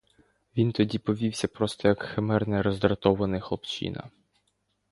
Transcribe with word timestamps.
Він 0.57 0.71
тоді 0.71 0.97
повівся 0.99 1.47
просто 1.47 1.87
як 1.87 2.03
химерний 2.03 2.61
роздратований 2.61 3.41
хлопчина. 3.41 4.09